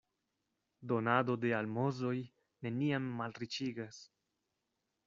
[0.91, 2.15] Donado de almozoj
[2.67, 4.03] neniam malriĉigas.